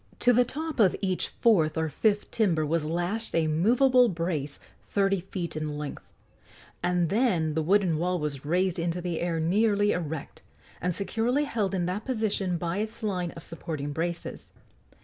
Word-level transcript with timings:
To 0.21 0.33
the 0.33 0.43
top 0.43 0.79
of 0.79 0.95
each 0.99 1.27
fourth 1.27 1.77
or 1.77 1.87
fifth 1.87 2.31
timber 2.31 2.65
was 2.65 2.85
lashed 2.85 3.35
a 3.35 3.45
movable 3.47 4.09
brace 4.09 4.59
thirty 4.89 5.19
feet 5.19 5.55
in 5.55 5.77
length, 5.77 6.07
and 6.81 7.09
then 7.09 7.53
the 7.53 7.61
wooden 7.61 7.99
wall 7.99 8.17
was 8.17 8.43
raised 8.43 8.79
into 8.79 8.99
the 8.99 9.19
air 9.21 9.39
nearly 9.39 9.91
erect, 9.91 10.41
and 10.81 10.91
securely 10.91 11.43
held 11.43 11.75
in 11.75 11.85
that 11.85 12.03
position 12.03 12.57
by 12.57 12.79
its 12.79 13.03
line 13.03 13.29
of 13.33 13.43
supporting 13.43 13.91
braces. 13.93 14.49